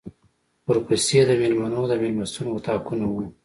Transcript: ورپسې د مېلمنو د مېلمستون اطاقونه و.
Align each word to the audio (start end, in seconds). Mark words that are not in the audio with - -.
ورپسې 0.67 1.19
د 1.27 1.31
مېلمنو 1.41 1.81
د 1.87 1.93
مېلمستون 2.01 2.45
اطاقونه 2.57 3.05
و. 3.09 3.15